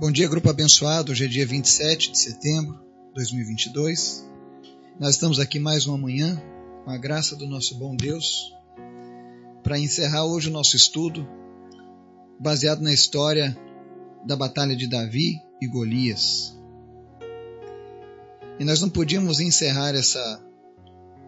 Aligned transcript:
Bom 0.00 0.10
dia, 0.10 0.26
grupo 0.26 0.48
abençoado. 0.48 1.12
Hoje 1.12 1.26
é 1.26 1.28
dia 1.28 1.46
27 1.46 2.12
de 2.12 2.18
setembro 2.18 2.72
de 3.08 3.16
2022. 3.16 4.26
Nós 4.98 5.10
estamos 5.10 5.38
aqui 5.38 5.58
mais 5.60 5.86
uma 5.86 5.98
manhã, 5.98 6.42
com 6.86 6.90
a 6.90 6.96
graça 6.96 7.36
do 7.36 7.46
nosso 7.46 7.74
bom 7.74 7.94
Deus, 7.94 8.50
para 9.62 9.78
encerrar 9.78 10.24
hoje 10.24 10.48
o 10.48 10.52
nosso 10.52 10.74
estudo, 10.74 11.28
baseado 12.38 12.80
na 12.80 12.94
história 12.94 13.54
da 14.24 14.34
batalha 14.34 14.74
de 14.74 14.86
Davi 14.86 15.38
e 15.60 15.66
Golias. 15.66 16.58
E 18.58 18.64
nós 18.64 18.80
não 18.80 18.88
podíamos 18.88 19.38
encerrar 19.38 19.94
essa, 19.94 20.42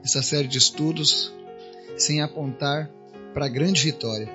essa 0.03 0.23
série 0.23 0.49
de 0.49 0.57
estudos 0.57 1.31
sem 1.99 2.23
apontar 2.23 2.91
para 3.35 3.45
a 3.45 3.51
grande 3.51 3.83
vitória, 3.83 4.31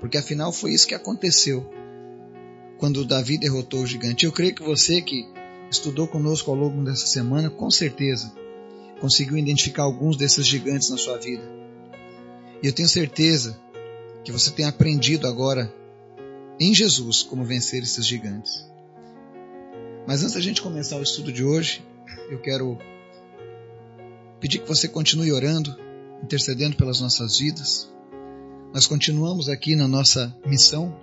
porque 0.00 0.18
afinal 0.18 0.52
foi 0.52 0.74
isso 0.74 0.86
que 0.86 0.94
aconteceu 0.94 1.80
quando 2.80 3.04
Davi 3.04 3.38
derrotou 3.38 3.82
o 3.82 3.86
gigante. 3.86 4.24
Eu 4.24 4.32
creio 4.32 4.54
que 4.54 4.62
você 4.62 5.02
que 5.02 5.28
estudou 5.70 6.08
conosco 6.08 6.50
ao 6.50 6.56
longo 6.56 6.82
dessa 6.82 7.06
semana, 7.06 7.50
com 7.50 7.70
certeza 7.70 8.32
conseguiu 9.00 9.38
identificar 9.38 9.84
alguns 9.84 10.16
desses 10.16 10.46
gigantes 10.46 10.90
na 10.90 10.98
sua 10.98 11.16
vida. 11.16 11.42
E 12.62 12.66
eu 12.66 12.72
tenho 12.72 12.88
certeza 12.88 13.58
que 14.22 14.30
você 14.30 14.50
tem 14.50 14.66
aprendido 14.66 15.26
agora 15.26 15.72
em 16.60 16.74
Jesus 16.74 17.22
como 17.22 17.44
vencer 17.44 17.82
esses 17.82 18.06
gigantes. 18.06 18.68
Mas 20.06 20.22
antes 20.22 20.34
da 20.34 20.40
gente 20.40 20.60
começar 20.60 20.96
o 20.96 21.02
estudo 21.02 21.32
de 21.32 21.42
hoje, 21.42 21.82
eu 22.30 22.38
quero 22.40 22.78
pedir 24.38 24.58
que 24.58 24.68
você 24.68 24.86
continue 24.86 25.32
orando, 25.32 25.74
intercedendo 26.22 26.76
pelas 26.76 27.00
nossas 27.00 27.38
vidas. 27.38 27.90
Nós 28.74 28.86
continuamos 28.86 29.48
aqui 29.48 29.74
na 29.74 29.88
nossa 29.88 30.36
missão 30.44 30.94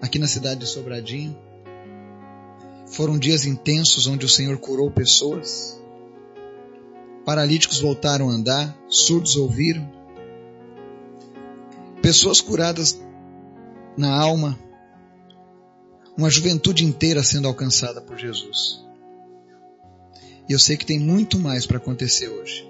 aqui 0.00 0.18
na 0.18 0.26
cidade 0.26 0.60
de 0.60 0.66
Sobradinho. 0.66 1.36
Foram 2.86 3.18
dias 3.18 3.44
intensos 3.44 4.06
onde 4.06 4.24
o 4.24 4.28
Senhor 4.28 4.56
curou 4.58 4.90
pessoas. 4.90 5.80
Paralíticos 7.24 7.80
voltaram 7.80 8.28
a 8.30 8.32
andar, 8.32 8.76
surdos 8.88 9.36
ouviram. 9.36 9.90
Pessoas 12.00 12.40
curadas 12.40 13.00
na 13.96 14.16
alma. 14.16 14.58
Uma 16.16 16.30
juventude 16.30 16.84
inteira 16.84 17.22
sendo 17.22 17.48
alcançada 17.48 18.00
por 18.00 18.16
Jesus. 18.16 18.84
E 20.48 20.52
eu 20.52 20.58
sei 20.58 20.76
que 20.76 20.86
tem 20.86 21.00
muito 21.00 21.38
mais 21.38 21.66
para 21.66 21.78
acontecer 21.78 22.28
hoje. 22.28 22.66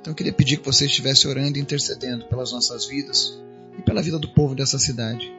Então 0.00 0.10
eu 0.12 0.16
queria 0.16 0.32
pedir 0.32 0.58
que 0.58 0.66
você 0.66 0.86
estivesse 0.86 1.28
orando 1.28 1.56
e 1.56 1.60
intercedendo 1.60 2.26
pelas 2.26 2.50
nossas 2.50 2.86
vidas 2.86 3.38
e 3.78 3.82
pela 3.82 4.02
vida 4.02 4.18
do 4.18 4.28
povo 4.28 4.54
dessa 4.54 4.78
cidade 4.78 5.32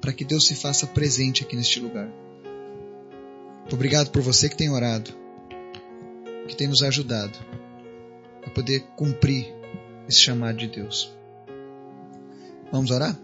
para 0.00 0.12
que 0.12 0.24
Deus 0.24 0.46
se 0.46 0.54
faça 0.54 0.86
presente 0.86 1.42
aqui 1.42 1.56
neste 1.56 1.80
lugar. 1.80 2.08
Obrigado 3.72 4.10
por 4.10 4.22
você 4.22 4.48
que 4.48 4.56
tem 4.56 4.70
orado, 4.70 5.12
que 6.48 6.56
tem 6.56 6.66
nos 6.66 6.82
ajudado 6.82 7.38
a 8.44 8.50
poder 8.50 8.80
cumprir 8.96 9.54
esse 10.08 10.18
chamado 10.18 10.58
de 10.58 10.66
Deus. 10.66 11.14
Vamos 12.72 12.90
orar? 12.90 13.16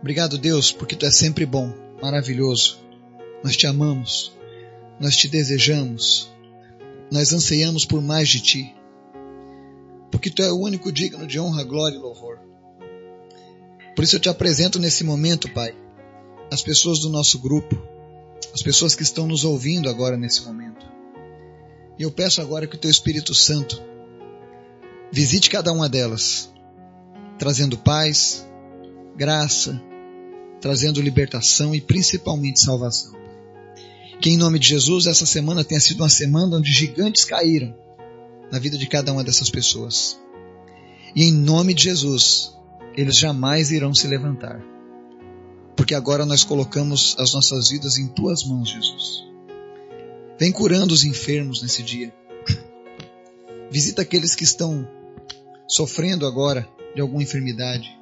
Obrigado, 0.00 0.38
Deus, 0.38 0.72
porque 0.72 0.96
tu 0.96 1.06
és 1.06 1.16
sempre 1.16 1.46
bom, 1.46 1.72
maravilhoso. 2.00 2.78
Nós 3.42 3.56
te 3.56 3.66
amamos, 3.66 4.36
nós 5.00 5.16
te 5.16 5.28
desejamos, 5.28 6.32
nós 7.10 7.32
anseiamos 7.32 7.84
por 7.84 8.00
mais 8.00 8.28
de 8.28 8.40
ti, 8.40 8.74
porque 10.10 10.30
tu 10.30 10.42
é 10.42 10.52
o 10.52 10.60
único 10.60 10.92
digno 10.92 11.26
de 11.26 11.40
honra, 11.40 11.64
glória 11.64 11.96
e 11.96 12.00
louvor. 12.00 12.51
Por 14.02 14.06
isso 14.06 14.16
eu 14.16 14.20
te 14.20 14.28
apresento 14.28 14.80
nesse 14.80 15.04
momento, 15.04 15.48
Pai, 15.52 15.72
as 16.50 16.60
pessoas 16.60 16.98
do 16.98 17.08
nosso 17.08 17.38
grupo, 17.38 17.80
as 18.52 18.60
pessoas 18.60 18.96
que 18.96 19.04
estão 19.04 19.28
nos 19.28 19.44
ouvindo 19.44 19.88
agora 19.88 20.16
nesse 20.16 20.42
momento. 20.42 20.84
E 21.96 22.02
eu 22.02 22.10
peço 22.10 22.40
agora 22.40 22.66
que 22.66 22.74
o 22.74 22.78
Teu 22.80 22.90
Espírito 22.90 23.32
Santo 23.32 23.80
visite 25.12 25.48
cada 25.48 25.72
uma 25.72 25.88
delas, 25.88 26.52
trazendo 27.38 27.78
paz, 27.78 28.44
graça, 29.16 29.80
trazendo 30.60 31.00
libertação 31.00 31.72
e 31.72 31.80
principalmente 31.80 32.60
salvação. 32.60 33.14
Que 34.20 34.30
em 34.30 34.36
nome 34.36 34.58
de 34.58 34.66
Jesus 34.66 35.06
essa 35.06 35.26
semana 35.26 35.62
tenha 35.62 35.80
sido 35.80 36.00
uma 36.00 36.08
semana 36.08 36.56
onde 36.56 36.72
gigantes 36.72 37.24
caíram 37.24 37.72
na 38.50 38.58
vida 38.58 38.76
de 38.76 38.88
cada 38.88 39.12
uma 39.12 39.22
dessas 39.22 39.48
pessoas. 39.48 40.20
E 41.14 41.22
em 41.22 41.32
nome 41.32 41.72
de 41.72 41.84
Jesus, 41.84 42.52
eles 42.96 43.16
jamais 43.18 43.70
irão 43.70 43.94
se 43.94 44.06
levantar. 44.06 44.60
Porque 45.76 45.94
agora 45.94 46.26
nós 46.26 46.44
colocamos 46.44 47.16
as 47.18 47.32
nossas 47.32 47.70
vidas 47.70 47.98
em 47.98 48.08
tuas 48.08 48.44
mãos, 48.44 48.68
Jesus. 48.68 49.24
Vem 50.38 50.52
curando 50.52 50.92
os 50.92 51.04
enfermos 51.04 51.62
nesse 51.62 51.82
dia. 51.82 52.12
Visita 53.70 54.02
aqueles 54.02 54.34
que 54.34 54.44
estão 54.44 54.86
sofrendo 55.66 56.26
agora 56.26 56.68
de 56.94 57.00
alguma 57.00 57.22
enfermidade. 57.22 57.98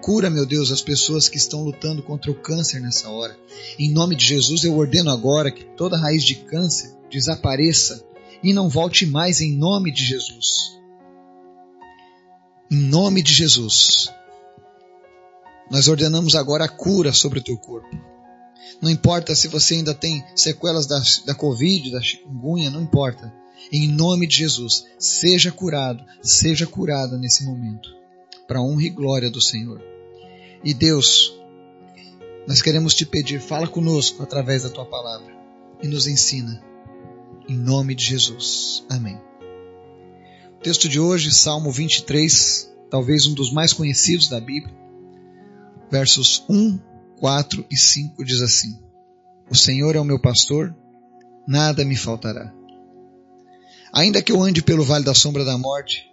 Cura, 0.00 0.30
meu 0.30 0.46
Deus, 0.46 0.70
as 0.70 0.82
pessoas 0.82 1.28
que 1.28 1.38
estão 1.38 1.64
lutando 1.64 2.02
contra 2.02 2.30
o 2.30 2.34
câncer 2.34 2.80
nessa 2.80 3.08
hora. 3.08 3.36
Em 3.78 3.90
nome 3.90 4.14
de 4.14 4.24
Jesus, 4.24 4.62
eu 4.64 4.76
ordeno 4.76 5.10
agora 5.10 5.50
que 5.50 5.64
toda 5.64 5.98
raiz 5.98 6.22
de 6.22 6.36
câncer 6.36 6.94
desapareça 7.10 8.04
e 8.42 8.52
não 8.52 8.68
volte 8.68 9.06
mais 9.06 9.40
em 9.40 9.56
nome 9.56 9.90
de 9.90 10.04
Jesus. 10.04 10.78
Em 12.70 12.76
nome 12.76 13.22
de 13.22 13.32
Jesus. 13.32 14.08
Nós 15.70 15.86
ordenamos 15.86 16.34
agora 16.34 16.64
a 16.64 16.68
cura 16.68 17.12
sobre 17.12 17.38
o 17.38 17.42
teu 17.42 17.56
corpo. 17.56 17.88
Não 18.80 18.90
importa 18.90 19.34
se 19.34 19.48
você 19.48 19.74
ainda 19.74 19.94
tem 19.94 20.24
sequelas 20.34 20.86
da, 20.86 21.02
da 21.26 21.34
Covid, 21.34 21.90
da 21.90 22.00
chikungunya, 22.00 22.70
não 22.70 22.82
importa. 22.82 23.32
Em 23.72 23.88
nome 23.88 24.26
de 24.26 24.36
Jesus, 24.36 24.84
seja 24.98 25.50
curado, 25.50 26.04
seja 26.22 26.66
curada 26.66 27.18
nesse 27.18 27.44
momento, 27.44 27.88
para 28.46 28.62
honra 28.62 28.84
e 28.84 28.90
glória 28.90 29.30
do 29.30 29.42
Senhor. 29.42 29.82
E 30.64 30.72
Deus, 30.72 31.34
nós 32.46 32.62
queremos 32.62 32.94
te 32.94 33.04
pedir, 33.04 33.40
fala 33.40 33.66
conosco 33.66 34.22
através 34.22 34.62
da 34.62 34.70
tua 34.70 34.86
palavra 34.86 35.34
e 35.82 35.88
nos 35.88 36.06
ensina. 36.06 36.62
Em 37.48 37.56
nome 37.56 37.94
de 37.94 38.04
Jesus. 38.04 38.84
Amém. 38.88 39.20
O 40.56 40.60
texto 40.62 40.88
de 40.88 40.98
hoje, 41.00 41.32
Salmo 41.32 41.70
23, 41.70 42.72
talvez 42.90 43.26
um 43.26 43.34
dos 43.34 43.52
mais 43.52 43.72
conhecidos 43.72 44.28
da 44.28 44.40
Bíblia 44.40 44.87
versos 45.90 46.44
1, 46.48 46.78
4 47.18 47.66
e 47.70 47.76
5 47.76 48.24
diz 48.24 48.40
assim: 48.40 48.78
O 49.50 49.54
Senhor 49.54 49.96
é 49.96 50.00
o 50.00 50.04
meu 50.04 50.20
pastor, 50.20 50.74
nada 51.46 51.84
me 51.84 51.96
faltará. 51.96 52.52
Ainda 53.92 54.22
que 54.22 54.32
eu 54.32 54.42
ande 54.42 54.62
pelo 54.62 54.84
vale 54.84 55.04
da 55.04 55.14
sombra 55.14 55.44
da 55.44 55.56
morte, 55.56 56.10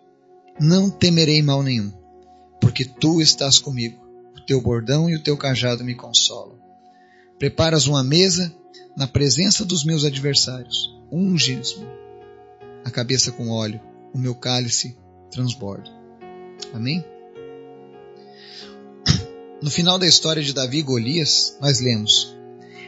não 0.59 0.89
temerei 0.89 1.41
mal 1.41 1.61
nenhum, 1.61 1.91
porque 2.61 2.85
tu 2.85 3.21
estás 3.21 3.59
comigo, 3.59 4.01
o 4.35 4.45
teu 4.45 4.61
bordão 4.61 5.09
e 5.09 5.15
o 5.15 5.21
teu 5.21 5.37
cajado 5.37 5.83
me 5.83 5.95
consolam. 5.95 6.57
Preparas 7.37 7.85
uma 7.85 8.03
mesa 8.03 8.53
na 8.95 9.07
presença 9.07 9.65
dos 9.65 9.83
meus 9.83 10.05
adversários, 10.05 10.95
unges-me 11.11 11.85
a 12.85 12.91
cabeça 12.91 13.31
com 13.31 13.49
óleo, 13.49 13.81
o 14.13 14.17
meu 14.17 14.35
cálice 14.35 14.95
transborda. 15.31 15.89
Amém? 16.73 17.03
No 19.65 19.71
final 19.71 19.97
da 19.97 20.05
história 20.05 20.43
de 20.43 20.53
Davi 20.53 20.77
e 20.77 20.83
Golias, 20.83 21.57
nós 21.59 21.79
lemos: 21.79 22.37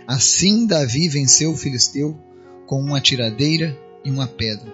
Assim 0.06 0.68
Davi 0.68 1.10
venceu 1.10 1.52
o 1.52 1.58
filisteu 1.58 2.16
com 2.68 2.80
uma 2.80 3.02
tiradeira 3.02 3.76
e 4.06 4.12
uma 4.12 4.28
pedra. 4.28 4.72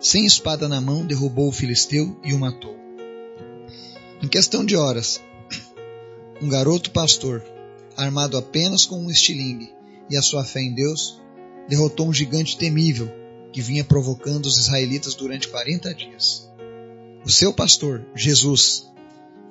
Sem 0.00 0.24
espada 0.24 0.66
na 0.66 0.80
mão, 0.80 1.04
derrubou 1.04 1.46
o 1.46 1.52
filisteu 1.52 2.18
e 2.24 2.32
o 2.32 2.38
matou. 2.38 2.74
Em 4.22 4.26
questão 4.26 4.64
de 4.64 4.74
horas, 4.74 5.20
um 6.40 6.48
garoto 6.48 6.92
pastor, 6.92 7.44
armado 7.94 8.38
apenas 8.38 8.86
com 8.86 8.98
um 8.98 9.10
estilingue 9.10 9.70
e 10.08 10.16
a 10.16 10.22
sua 10.22 10.46
fé 10.46 10.62
em 10.62 10.72
Deus, 10.72 11.20
derrotou 11.68 12.08
um 12.08 12.14
gigante 12.14 12.56
temível 12.56 13.12
que 13.52 13.60
vinha 13.60 13.84
provocando 13.84 14.46
os 14.46 14.56
israelitas 14.56 15.14
durante 15.14 15.46
40 15.48 15.92
dias. 15.92 16.50
O 17.22 17.30
seu 17.30 17.52
pastor, 17.52 18.02
Jesus, 18.16 18.90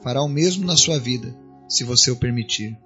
fará 0.01 0.23
o 0.23 0.27
mesmo 0.27 0.65
na 0.65 0.75
sua 0.75 0.97
vida 0.97 1.45
se 1.67 1.83
você 1.83 2.11
o 2.11 2.15
permitir. 2.15 2.77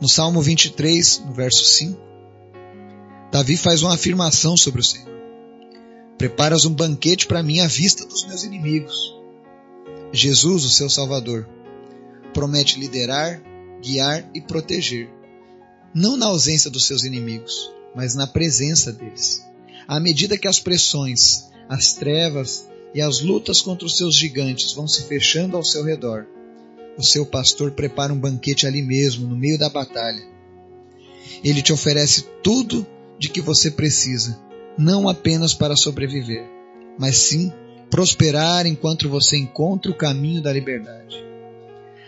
No 0.00 0.08
Salmo 0.08 0.40
23, 0.40 1.24
no 1.26 1.32
verso 1.32 1.64
5, 1.64 2.00
Davi 3.30 3.56
faz 3.56 3.82
uma 3.82 3.94
afirmação 3.94 4.56
sobre 4.56 4.80
o 4.80 4.84
Senhor. 4.84 5.10
Preparas 6.18 6.64
um 6.64 6.74
banquete 6.74 7.26
para 7.26 7.42
mim 7.42 7.60
à 7.60 7.66
vista 7.66 8.04
dos 8.04 8.26
meus 8.26 8.42
inimigos. 8.42 9.14
Jesus, 10.12 10.64
o 10.64 10.70
seu 10.70 10.90
Salvador, 10.90 11.48
promete 12.34 12.78
liderar, 12.78 13.42
guiar 13.82 14.28
e 14.34 14.40
proteger, 14.40 15.08
não 15.94 16.16
na 16.16 16.26
ausência 16.26 16.70
dos 16.70 16.86
seus 16.86 17.04
inimigos, 17.04 17.72
mas 17.94 18.14
na 18.14 18.26
presença 18.26 18.92
deles. 18.92 19.44
À 19.86 19.98
medida 20.00 20.38
que 20.38 20.48
as 20.48 20.58
pressões, 20.58 21.48
as 21.68 21.94
trevas 21.94 22.68
e 22.94 23.00
as 23.00 23.20
lutas 23.20 23.60
contra 23.60 23.86
os 23.86 23.96
seus 23.96 24.16
gigantes 24.16 24.72
vão 24.72 24.86
se 24.86 25.04
fechando 25.04 25.56
ao 25.56 25.64
seu 25.64 25.84
redor, 25.84 26.26
o 27.00 27.04
seu 27.04 27.24
pastor 27.24 27.72
prepara 27.72 28.12
um 28.12 28.18
banquete 28.18 28.66
ali 28.66 28.82
mesmo, 28.82 29.26
no 29.26 29.36
meio 29.36 29.58
da 29.58 29.68
batalha, 29.68 30.22
Ele 31.42 31.62
te 31.62 31.72
oferece 31.72 32.26
tudo 32.42 32.86
de 33.18 33.28
que 33.28 33.40
você 33.40 33.70
precisa, 33.70 34.38
não 34.76 35.08
apenas 35.08 35.54
para 35.54 35.76
sobreviver, 35.76 36.44
mas 36.98 37.16
sim 37.16 37.52
prosperar 37.90 38.66
enquanto 38.66 39.08
você 39.08 39.36
encontra 39.36 39.90
o 39.90 39.96
caminho 39.96 40.42
da 40.42 40.52
liberdade. 40.52 41.24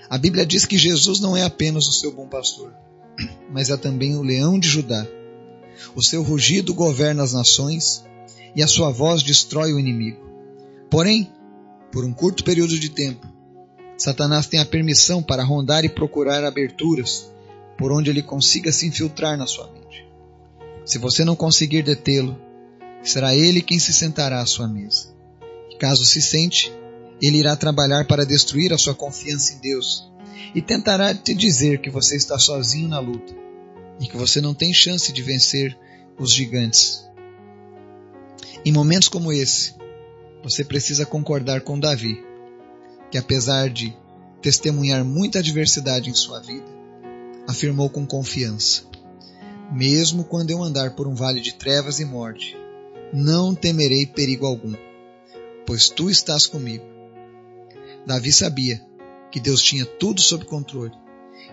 A 0.08 0.18
Bíblia 0.18 0.44
diz 0.44 0.66
que 0.66 0.78
Jesus 0.78 1.20
não 1.20 1.36
é 1.36 1.42
apenas 1.42 1.86
o 1.86 1.92
seu 1.92 2.12
bom 2.12 2.28
pastor, 2.28 2.72
mas 3.50 3.70
é 3.70 3.76
também 3.76 4.16
o 4.16 4.22
leão 4.22 4.58
de 4.58 4.68
Judá. 4.68 5.06
O 5.96 6.02
seu 6.02 6.22
rugido 6.22 6.74
governa 6.74 7.22
as 7.22 7.32
nações 7.32 8.04
e 8.54 8.62
a 8.62 8.66
sua 8.66 8.90
voz 8.90 9.22
destrói 9.22 9.72
o 9.72 9.80
inimigo. 9.80 10.20
Porém, 10.90 11.32
por 11.90 12.04
um 12.04 12.12
curto 12.12 12.44
período 12.44 12.78
de 12.78 12.90
tempo, 12.90 13.31
Satanás 14.02 14.49
tem 14.49 14.58
a 14.58 14.64
permissão 14.64 15.22
para 15.22 15.44
rondar 15.44 15.84
e 15.84 15.88
procurar 15.88 16.43
aberturas 16.43 17.31
por 17.78 17.93
onde 17.93 18.10
ele 18.10 18.20
consiga 18.20 18.72
se 18.72 18.84
infiltrar 18.84 19.38
na 19.38 19.46
sua 19.46 19.70
mente. 19.70 20.04
Se 20.84 20.99
você 20.99 21.25
não 21.25 21.37
conseguir 21.37 21.84
detê-lo, 21.84 22.37
será 23.00 23.32
ele 23.32 23.62
quem 23.62 23.78
se 23.78 23.93
sentará 23.93 24.40
à 24.40 24.46
sua 24.46 24.66
mesa. 24.66 25.14
E 25.70 25.76
caso 25.76 26.04
se 26.04 26.20
sente, 26.20 26.72
ele 27.22 27.38
irá 27.38 27.54
trabalhar 27.54 28.04
para 28.08 28.26
destruir 28.26 28.72
a 28.72 28.78
sua 28.78 28.93
confiança 28.93 29.54
em 29.54 29.58
Deus 29.58 30.10
e 30.52 30.60
tentará 30.60 31.14
te 31.14 31.32
dizer 31.32 31.81
que 31.81 31.88
você 31.88 32.16
está 32.16 32.37
sozinho 32.40 32.88
na 32.88 32.98
luta 32.98 33.32
e 34.00 34.08
que 34.08 34.16
você 34.16 34.40
não 34.40 34.52
tem 34.52 34.75
chance 34.75 35.12
de 35.12 35.22
vencer 35.22 35.78
os 36.19 36.32
gigantes. 36.32 37.08
Em 38.64 38.72
momentos 38.72 39.06
como 39.06 39.32
esse, 39.32 39.76
você 40.43 40.64
precisa 40.64 41.06
concordar 41.06 41.60
com 41.60 41.78
Davi, 41.78 42.31
que 43.12 43.18
apesar 43.18 43.68
de 43.68 43.94
testemunhar 44.40 45.04
muita 45.04 45.40
adversidade 45.40 46.08
em 46.08 46.14
sua 46.14 46.40
vida, 46.40 46.64
afirmou 47.46 47.90
com 47.90 48.06
confiança: 48.06 48.84
Mesmo 49.70 50.24
quando 50.24 50.50
eu 50.50 50.62
andar 50.62 50.96
por 50.96 51.06
um 51.06 51.14
vale 51.14 51.38
de 51.38 51.54
trevas 51.54 52.00
e 52.00 52.06
morte, 52.06 52.56
não 53.12 53.54
temerei 53.54 54.06
perigo 54.06 54.46
algum, 54.46 54.74
pois 55.66 55.90
tu 55.90 56.08
estás 56.08 56.46
comigo. 56.46 56.84
Davi 58.06 58.32
sabia 58.32 58.82
que 59.30 59.38
Deus 59.38 59.62
tinha 59.62 59.84
tudo 59.84 60.22
sob 60.22 60.46
controle. 60.46 60.94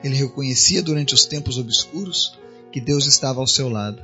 Ele 0.01 0.15
reconhecia 0.15 0.81
durante 0.81 1.13
os 1.13 1.25
tempos 1.25 1.57
obscuros 1.57 2.39
que 2.71 2.79
Deus 2.79 3.06
estava 3.06 3.41
ao 3.41 3.47
seu 3.47 3.67
lado, 3.67 4.01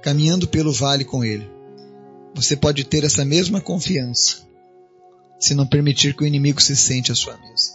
caminhando 0.00 0.48
pelo 0.48 0.72
vale 0.72 1.04
com 1.04 1.22
ele. 1.22 1.46
Você 2.34 2.56
pode 2.56 2.84
ter 2.84 3.04
essa 3.04 3.24
mesma 3.24 3.60
confiança 3.60 4.46
se 5.38 5.54
não 5.54 5.66
permitir 5.66 6.14
que 6.14 6.24
o 6.24 6.26
inimigo 6.26 6.60
se 6.60 6.76
sente 6.76 7.12
à 7.12 7.14
sua 7.14 7.36
mesa. 7.38 7.72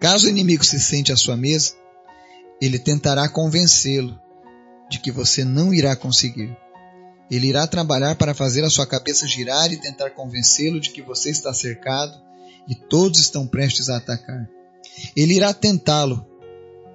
Caso 0.00 0.26
o 0.26 0.30
inimigo 0.30 0.64
se 0.64 0.78
sente 0.78 1.12
à 1.12 1.16
sua 1.16 1.36
mesa, 1.36 1.74
ele 2.60 2.78
tentará 2.78 3.28
convencê-lo 3.28 4.18
de 4.90 4.98
que 4.98 5.10
você 5.10 5.44
não 5.44 5.72
irá 5.72 5.96
conseguir. 5.96 6.56
Ele 7.30 7.48
irá 7.48 7.66
trabalhar 7.66 8.14
para 8.14 8.34
fazer 8.34 8.64
a 8.64 8.70
sua 8.70 8.86
cabeça 8.86 9.26
girar 9.26 9.72
e 9.72 9.76
tentar 9.76 10.10
convencê-lo 10.10 10.80
de 10.80 10.90
que 10.90 11.02
você 11.02 11.30
está 11.30 11.52
cercado 11.52 12.14
e 12.68 12.74
todos 12.74 13.20
estão 13.20 13.46
prestes 13.46 13.88
a 13.88 13.96
atacar. 13.96 14.48
Ele 15.16 15.34
irá 15.34 15.52
tentá-lo 15.52 16.24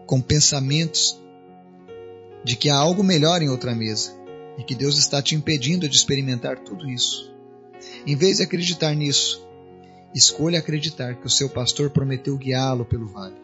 com 0.05 0.21
pensamentos 0.21 1.19
de 2.43 2.55
que 2.55 2.69
há 2.69 2.75
algo 2.75 3.03
melhor 3.03 3.41
em 3.41 3.49
outra 3.49 3.75
mesa 3.75 4.11
e 4.57 4.63
que 4.63 4.75
Deus 4.75 4.97
está 4.97 5.21
te 5.21 5.35
impedindo 5.35 5.87
de 5.87 5.95
experimentar 5.95 6.59
tudo 6.59 6.89
isso. 6.89 7.31
Em 8.05 8.15
vez 8.15 8.37
de 8.37 8.43
acreditar 8.43 8.95
nisso, 8.95 9.47
escolha 10.13 10.59
acreditar 10.59 11.15
que 11.15 11.27
o 11.27 11.29
seu 11.29 11.49
pastor 11.49 11.89
prometeu 11.89 12.37
guiá-lo 12.37 12.85
pelo 12.85 13.07
vale. 13.07 13.35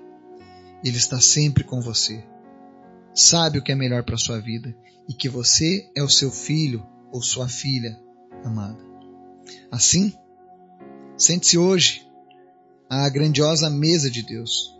Ele 0.83 0.97
está 0.97 1.19
sempre 1.19 1.63
com 1.63 1.81
você. 1.81 2.23
Sabe 3.13 3.57
o 3.57 3.63
que 3.63 3.71
é 3.71 3.75
melhor 3.75 4.03
para 4.03 4.15
a 4.15 4.19
sua 4.19 4.39
vida 4.39 4.75
e 5.07 5.13
que 5.13 5.29
você 5.29 5.89
é 5.95 6.03
o 6.03 6.09
seu 6.09 6.29
filho 6.29 6.85
ou 7.11 7.21
sua 7.21 7.47
filha 7.47 7.99
amada. 8.43 8.77
Assim, 9.71 10.13
sente-se 11.17 11.57
hoje 11.57 12.07
à 12.89 13.07
grandiosa 13.09 13.69
mesa 13.69 14.09
de 14.09 14.21
Deus. 14.21 14.75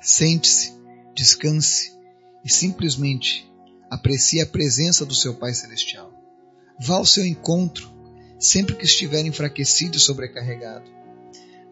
Sente-se, 0.00 0.72
descanse 1.14 1.92
e 2.44 2.50
simplesmente 2.50 3.50
aprecie 3.90 4.40
a 4.40 4.46
presença 4.46 5.04
do 5.04 5.14
seu 5.14 5.34
Pai 5.34 5.52
Celestial. 5.52 6.12
Vá 6.78 6.96
ao 6.96 7.06
seu 7.06 7.26
encontro 7.26 7.94
sempre 8.38 8.74
que 8.74 8.84
estiver 8.84 9.24
enfraquecido 9.24 9.96
e 9.96 10.00
sobrecarregado, 10.00 10.90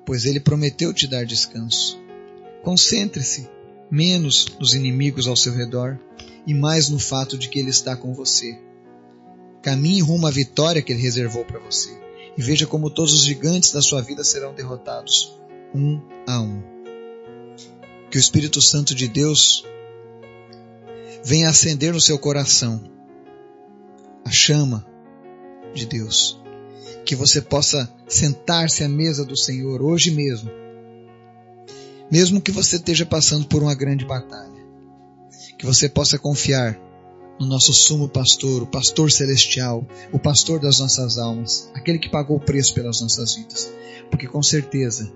pois 0.04 0.24
Ele 0.24 0.40
prometeu 0.40 0.92
te 0.92 1.06
dar 1.06 1.24
descanso. 1.24 1.98
Concentre-se 2.62 3.48
menos 3.90 4.46
nos 4.58 4.74
inimigos 4.74 5.26
ao 5.26 5.36
seu 5.36 5.52
redor 5.52 5.98
e 6.46 6.54
mais 6.54 6.88
no 6.88 6.98
fato 6.98 7.38
de 7.38 7.48
que 7.48 7.58
Ele 7.58 7.70
está 7.70 7.96
com 7.96 8.12
você. 8.12 8.58
Caminhe 9.62 10.00
rumo 10.00 10.26
à 10.26 10.30
vitória 10.30 10.82
que 10.82 10.92
Ele 10.92 11.02
reservou 11.02 11.44
para 11.44 11.60
você 11.60 11.90
e 12.36 12.42
veja 12.42 12.66
como 12.66 12.90
todos 12.90 13.12
os 13.14 13.24
gigantes 13.24 13.72
da 13.72 13.80
sua 13.80 14.02
vida 14.02 14.24
serão 14.24 14.54
derrotados 14.54 15.38
um 15.74 16.00
a 16.26 16.40
um. 16.40 16.62
Que 18.10 18.18
o 18.18 18.20
Espírito 18.20 18.60
Santo 18.60 18.94
de 18.94 19.08
Deus 19.08 19.64
venha 21.24 21.48
acender 21.48 21.92
no 21.92 22.00
seu 22.00 22.18
coração 22.18 22.82
a 24.24 24.30
chama 24.30 24.86
de 25.74 25.86
Deus. 25.86 26.43
Que 27.04 27.14
você 27.14 27.40
possa 27.40 27.92
sentar-se 28.08 28.82
à 28.82 28.88
mesa 28.88 29.24
do 29.24 29.36
Senhor 29.36 29.82
hoje 29.82 30.10
mesmo, 30.10 30.50
mesmo 32.10 32.40
que 32.40 32.52
você 32.52 32.76
esteja 32.76 33.04
passando 33.04 33.46
por 33.46 33.62
uma 33.62 33.74
grande 33.74 34.04
batalha. 34.04 34.52
Que 35.58 35.66
você 35.66 35.88
possa 35.88 36.18
confiar 36.18 36.78
no 37.38 37.46
nosso 37.46 37.72
sumo 37.72 38.08
pastor, 38.08 38.62
o 38.62 38.66
pastor 38.66 39.10
celestial, 39.10 39.86
o 40.12 40.18
pastor 40.18 40.60
das 40.60 40.78
nossas 40.78 41.18
almas, 41.18 41.70
aquele 41.74 41.98
que 41.98 42.08
pagou 42.08 42.36
o 42.36 42.40
preço 42.40 42.74
pelas 42.74 43.00
nossas 43.00 43.34
vidas. 43.34 43.72
Porque 44.10 44.26
com 44.26 44.42
certeza 44.42 45.12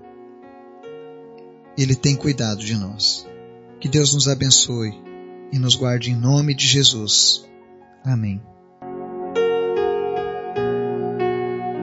ele 1.77 1.95
tem 1.95 2.15
cuidado 2.15 2.63
de 2.63 2.75
nós. 2.75 3.25
Que 3.79 3.87
Deus 3.87 4.13
nos 4.13 4.27
abençoe 4.27 4.91
e 5.51 5.57
nos 5.57 5.75
guarde 5.75 6.11
em 6.11 6.15
nome 6.15 6.53
de 6.53 6.67
Jesus. 6.67 7.45
Amém. 8.03 8.41